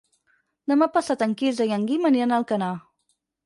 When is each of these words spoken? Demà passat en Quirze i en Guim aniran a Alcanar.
Demà 0.71 0.87
passat 0.95 1.21
en 1.27 1.37
Quirze 1.43 1.69
i 1.69 1.77
en 1.79 1.87
Guim 1.93 2.11
aniran 2.13 2.37
a 2.39 2.43
Alcanar. 2.45 2.75